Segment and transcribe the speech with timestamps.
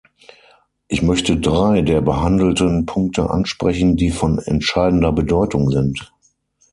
[0.87, 6.11] Ich möchte drei der behandelten Punkte ansprechen, die von entscheidender Bedeutung sind.